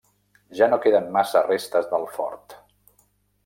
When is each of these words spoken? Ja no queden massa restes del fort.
Ja 0.59 0.69
no 0.71 0.79
queden 0.85 1.11
massa 1.19 1.45
restes 1.49 1.93
del 1.95 2.09
fort. 2.17 2.61